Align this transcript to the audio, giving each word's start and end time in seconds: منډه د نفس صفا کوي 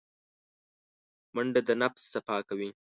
منډه 1.33 1.61
د 1.67 1.69
نفس 1.81 2.01
صفا 2.13 2.37
کوي 2.49 2.69